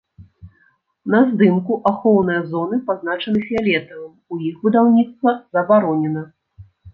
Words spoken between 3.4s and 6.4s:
фіялетавым, у іх будаўніцтва забаронена.